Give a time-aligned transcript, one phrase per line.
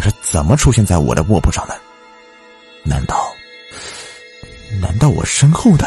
[0.00, 1.76] 是怎么出现在我的卧铺上的？
[2.82, 3.30] 难道，
[4.80, 5.86] 难道我身后的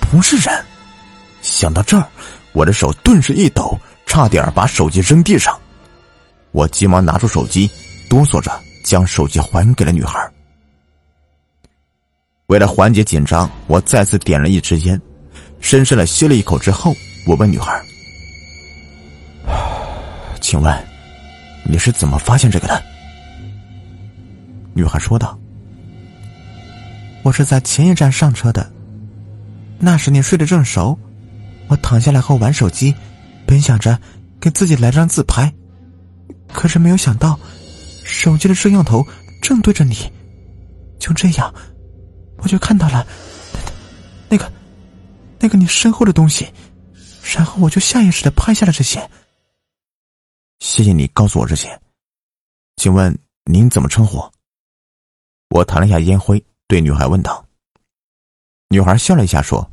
[0.00, 0.64] 不是人？
[1.40, 2.06] 想到这儿，
[2.52, 5.58] 我的手顿时一抖，差点把手机扔地上。
[6.50, 7.70] 我急忙拿出手机，
[8.08, 8.50] 哆嗦着
[8.84, 10.18] 将手机还给了女孩。
[12.46, 15.00] 为了缓解紧张，我再次点了一支烟，
[15.60, 16.92] 深深的吸了一口之后，
[17.24, 17.80] 我问女孩
[20.42, 20.86] ：“请问，
[21.64, 22.82] 你是怎么发现这个的？”
[24.74, 25.38] 女孩说道
[27.22, 28.70] ：“我是在前一站上车的，
[29.78, 30.98] 那时你睡得正熟，
[31.68, 32.94] 我躺下来后玩手机，
[33.46, 33.98] 本想着
[34.40, 35.52] 给自己来张自拍，
[36.52, 37.38] 可是没有想到，
[38.04, 39.06] 手机的摄像头
[39.42, 39.94] 正对着你，
[40.98, 41.54] 就这样。”
[42.42, 43.06] 我就看到了，
[44.30, 44.50] 那个，
[45.38, 46.48] 那个你身后的东西，
[47.36, 48.98] 然后我就下意识的拍下了这些。
[50.60, 51.78] 谢谢你告诉我这些，
[52.76, 54.18] 请问您怎么称呼？
[55.50, 57.46] 我弹了一下烟灰，对女孩问道。
[58.68, 59.70] 女孩笑了一下说：“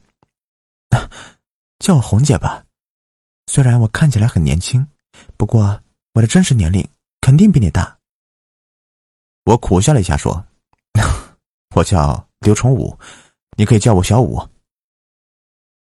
[1.79, 2.65] 叫我红姐吧，
[3.47, 4.85] 虽然我看起来很年轻，
[5.37, 5.81] 不过
[6.13, 6.87] 我的真实年龄
[7.21, 7.97] 肯定比你大。”
[9.45, 10.45] 我苦笑了一下说
[11.75, 12.97] ：“我叫。”刘崇武，
[13.57, 14.47] 你可以叫我小五。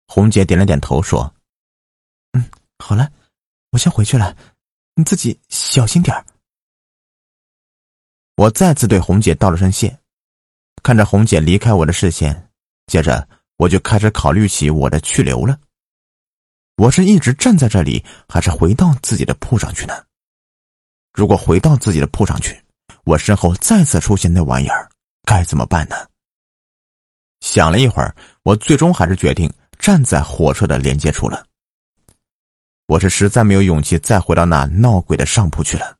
[0.07, 1.33] 红姐点了点头，说
[2.33, 3.13] ：“嗯，好了，
[3.73, 4.35] 我先回去了，
[4.95, 6.25] 你自己小心点儿。”
[8.41, 9.95] 我再次对红姐道了声谢，
[10.83, 12.49] 看着红姐离开我的视线，
[12.87, 15.61] 接着我就开始考虑起我的去留了。
[16.79, 19.93] 我是一直站在这里，还是回到自己的铺上去呢？
[21.13, 22.59] 如果回到自己的铺上去，
[23.05, 24.89] 我身后再次出现那玩意儿，
[25.27, 25.97] 该怎么办呢？
[27.41, 31.45] 想了一会儿，我最终还是决定站在火车的连接处了。
[32.87, 35.99] 我是实在没有勇气再回到那闹鬼的上铺去了。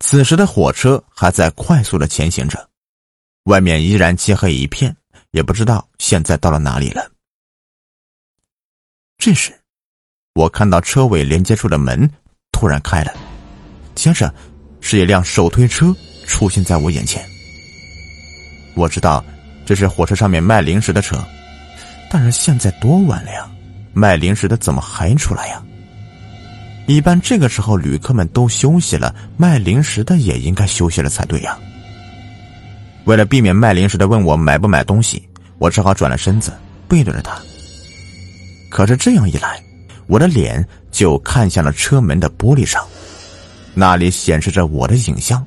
[0.00, 2.68] 此时的火车还在快速的前行着，
[3.44, 4.94] 外面依然漆黑一片，
[5.30, 7.10] 也不知道现在到了哪里了。
[9.18, 9.52] 这时，
[10.34, 12.10] 我看到车尾连接处的门
[12.52, 13.12] 突然开了，
[13.94, 14.32] 接着
[14.80, 15.94] 是一辆手推车
[16.26, 17.24] 出现在我眼前。
[18.76, 19.24] 我知道。
[19.66, 21.16] 这是火车上面卖零食的车，
[22.10, 23.50] 但是现在多晚了呀，
[23.94, 25.64] 卖零食的怎么还出来呀？
[26.86, 31.58] 一般这个时候旅客们都休息了，卖零食的也应该休息了才对呀。
[33.04, 35.26] 为了避免卖零食的问我买不买东西，
[35.58, 36.52] 我只好转了身子，
[36.86, 37.40] 背对着他。
[38.70, 39.62] 可是这样一来，
[40.06, 42.86] 我的脸就看向了车门的玻璃上，
[43.72, 45.44] 那里显示着我的影像。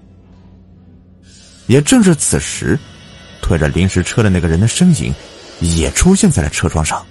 [1.68, 2.80] 也正是此时。
[3.40, 5.14] 推着零食车的那个人的身影，
[5.62, 7.06] 也出现在了车窗上。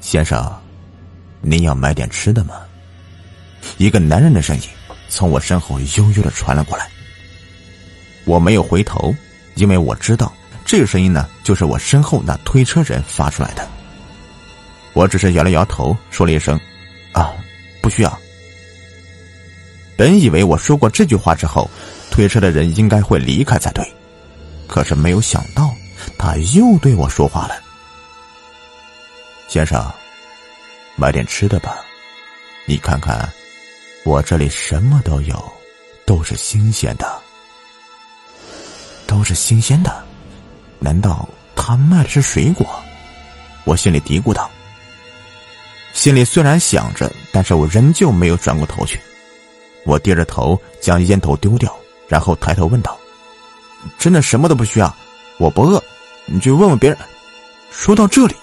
[0.00, 0.50] 先生，
[1.42, 2.54] 您要买点吃的吗？
[3.76, 4.62] 一个男人的声音
[5.08, 6.88] 从我身后悠悠的传了过来。
[8.24, 9.14] 我没有回头，
[9.54, 10.32] 因为我知道
[10.64, 13.68] 这个声音呢，就是我身后那推车人发出来的。
[14.92, 16.58] 我只是摇了摇头，说了一声
[17.12, 17.32] ：“啊，
[17.80, 18.18] 不需要。”
[19.96, 21.70] 本以为我说过这句话之后，
[22.10, 23.86] 推车的人应该会离开才对。
[24.66, 25.74] 可是没有想到，
[26.18, 27.54] 他又对我说话了。
[29.48, 29.88] 先生，
[30.96, 31.78] 买点吃的吧，
[32.66, 33.32] 你看看，
[34.06, 35.52] 我这里什么都有，
[36.04, 37.20] 都是新鲜的，
[39.04, 39.92] 都是新鲜的。
[40.78, 42.64] 难道他卖的是水果？
[43.64, 44.48] 我心里嘀咕道。
[45.92, 49.00] 心里虽然想着，但是我仍旧没有转过头去。
[49.84, 52.96] 我低着头将烟头丢掉，然后抬头问道。
[53.98, 54.96] 真的什么都不需要，
[55.38, 55.82] 我不饿，
[56.26, 56.98] 你去问问别人。
[57.72, 58.36] 说到这里，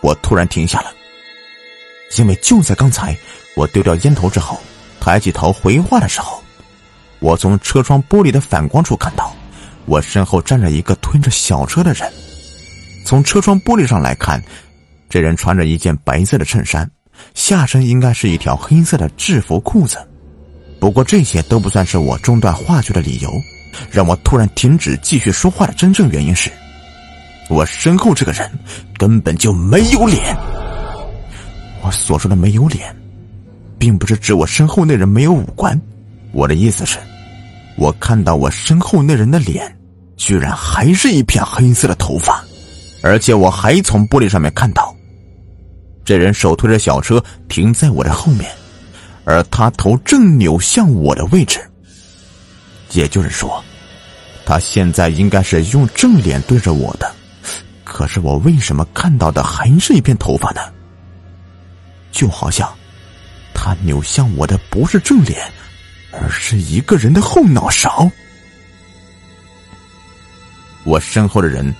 [0.00, 0.90] 我突然停下了，
[2.16, 3.14] 因为就在刚才，
[3.54, 4.58] 我丢掉烟头之后，
[5.04, 6.40] 抬起头回话的时候，
[7.18, 9.34] 我从车窗玻璃的反光处看到，
[9.84, 12.08] 我身后站着一个推着小车的人。
[13.04, 14.40] 从车窗玻璃上来看，
[15.08, 16.88] 这人穿着一件白色的衬衫，
[17.34, 19.98] 下身应该是一条黑色的制服裤子。
[20.78, 23.28] 不过这些都不算是我中断话剧的理由。
[23.90, 26.48] 让我突然停止继续说话的真正原因是，
[27.50, 28.48] 我身后这个人
[28.96, 30.36] 根本就没有脸。
[31.80, 32.94] 我所说的没有脸，
[33.82, 35.76] 并不是指我身后那人没有五官，
[36.30, 37.00] 我的意思是，
[37.74, 39.76] 我看到我身后那人的脸，
[40.16, 42.44] 居然还是一片黑色的头发，
[43.02, 44.94] 而且我还从玻璃上面看到，
[46.04, 48.48] 这人手推着小车停在我的后面，
[49.24, 51.58] 而他头正扭向我的位置。
[52.92, 53.60] 也就是说，
[54.46, 57.12] 他现在应该是用正脸对着我的，
[57.82, 60.60] 可是我为什么看到的还是一片头发呢？
[62.12, 62.72] 就好像
[63.64, 65.40] 他扭向我的不是正脸，
[66.10, 68.10] 而是一个人的后脑勺。
[70.82, 71.72] 我身后的人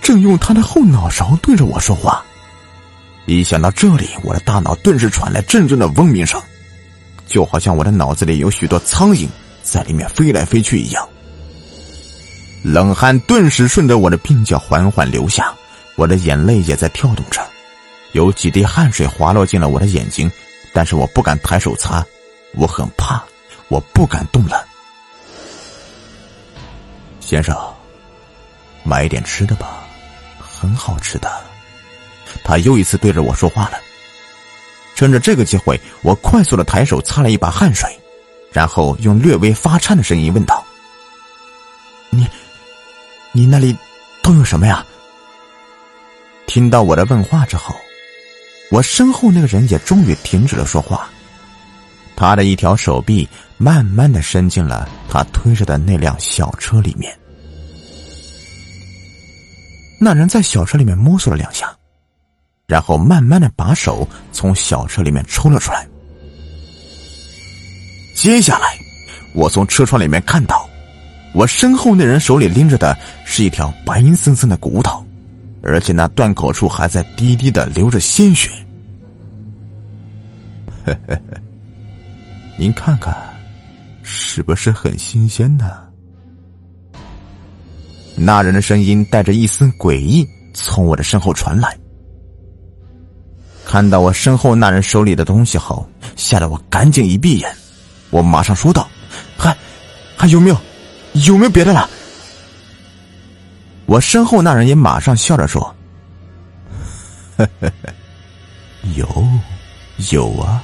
[0.00, 2.24] 正用他的后脑勺对着我说话。
[3.26, 6.40] 一想到这里，我的大脑顿时传来阵阵的嗡鸣声，
[7.26, 9.28] 就好像我的脑子里有许多苍蝇
[9.62, 11.06] 在里面飞来飞去一样。
[12.62, 15.52] 冷汗顿时顺着我的鬓角缓缓流下，
[15.96, 17.46] 我的眼泪也在跳动着，
[18.12, 20.32] 有几滴汗水滑落进了我的眼睛，
[20.76, 22.04] 但是我不敢抬手擦，
[22.52, 23.24] 我很怕，
[23.68, 24.62] 我不敢动了。
[27.18, 27.56] 先生，
[28.84, 29.82] 买一点吃的吧，
[30.38, 31.32] 很好吃的。
[32.44, 33.80] 他又一次对着我说话了。
[34.94, 37.98] 趁着这个机会，我快速的抬手擦了一把汗水，
[38.52, 40.62] 然后用略微发颤的声音问道
[42.12, 42.28] ：“你，
[43.32, 43.74] 你那里
[44.22, 44.84] 都有什么呀？”
[46.46, 47.74] 听到我的问话之后，
[48.70, 51.08] 我身后那个人也终于停止了说话。
[52.16, 53.28] 他的一条手臂
[53.58, 57.16] 慢慢的伸进了他推着的那辆小车里面。
[60.00, 61.70] 那人在小车里面摸索了两下。
[62.66, 65.86] 然后慢慢的把手从小车里面抽了出来。
[68.12, 68.76] 接下来，
[69.36, 70.68] 我从车窗里面看到，
[71.32, 75.06] 我身后那人手里拎着的是一条白森森的骨头，
[75.66, 78.50] 而且那断口处还在滴滴的流着鲜血。
[80.84, 81.20] 呵呵呵，
[82.56, 83.14] 您看看，
[84.02, 85.82] 是不是很新鲜呢？
[88.14, 91.76] 那人的声音带着一丝诡异，从我的身后传来。
[93.64, 97.52] 看到我身后那人手里的东西后，吓得我赶紧一闭眼。
[98.10, 98.88] 我马上说道
[99.36, 99.54] ：“还
[100.16, 100.56] 还有没有？
[101.26, 101.90] 有没有别的了？”
[103.86, 105.74] 我身后那人也马上笑着说：“，
[108.96, 109.28] 有
[110.10, 110.62] 有啊，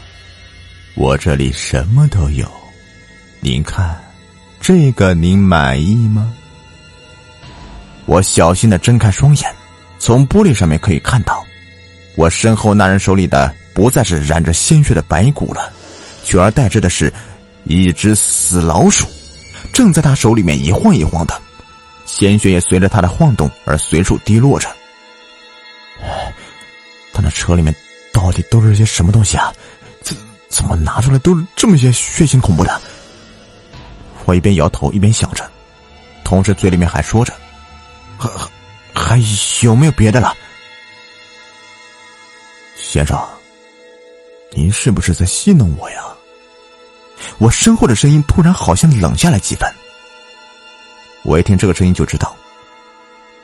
[0.96, 2.46] 我这里什么都有。
[3.40, 3.96] 您看，
[4.60, 6.32] 这个您满意吗？”
[8.06, 9.54] 我小心的睁开双眼，
[10.00, 11.44] 从玻璃上面可以看到。
[12.16, 15.72] 我身后那人手里的不再是染着鲜血的白骨了，
[16.24, 17.10] 取而代之的是
[17.64, 19.06] 一只死老鼠，
[19.72, 21.41] 正在他手里面一晃一晃的，
[22.14, 24.68] 鲜血也随着他的晃动而随处滴落着。
[27.10, 27.74] 他那车里面
[28.12, 29.50] 到底都是些什么东西啊？
[30.02, 30.14] 怎
[30.50, 32.80] 怎么拿出来都是这么些血腥恐怖的？
[34.26, 35.50] 我一边摇头一边想着，
[36.22, 37.32] 同时嘴里面还说着
[38.18, 38.30] ：“还
[38.94, 39.18] 还
[39.62, 40.36] 有没有别的了？”
[42.76, 43.18] 先生，
[44.50, 46.04] 您是不是在戏弄我呀？
[47.38, 49.66] 我身后的声音突然好像冷下来几分。
[51.24, 52.34] 我一听这个声音就知道，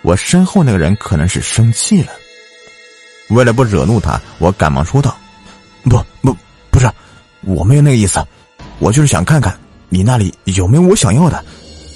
[0.03, 2.13] 我身后那个人可能是生气了。
[3.31, 5.17] 为了不惹怒他，我赶忙说道
[5.85, 6.37] ：“不不，
[6.71, 6.91] 不是，
[7.43, 8.25] 我没有那个意思，
[8.79, 9.59] 我就是想看看
[9.89, 11.45] 你那里有没有我想要的，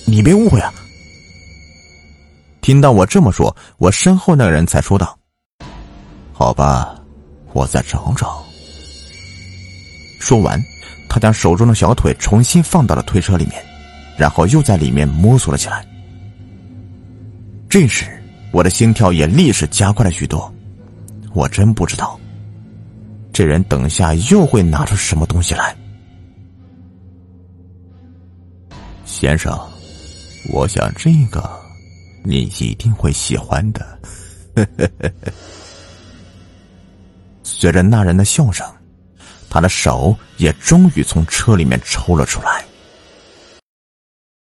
[0.06, 0.72] 你别误会啊。”
[2.60, 5.18] 听到我这么说，我身后那个人才说道
[6.32, 6.96] ：“好吧。”
[7.54, 8.42] 我再找找。
[10.18, 10.58] 说完，
[11.06, 13.62] 他将手中的小腿重新放到了推车里面，
[14.16, 15.86] 然后又在里面摸索了起来。
[17.68, 18.06] 这时，
[18.52, 20.52] 我的心跳也立时加快了许多。
[21.32, 22.20] 我真不知道，
[23.32, 25.74] 这人等下又会拿出什么东西来。
[29.06, 29.58] 先生，
[30.52, 31.42] 我想这个
[32.24, 33.80] 你一定会喜欢的。
[34.54, 35.10] 呵呵。
[37.42, 38.66] 随着那人的笑声，
[39.48, 42.64] 他的手也终于从车里面抽了出来。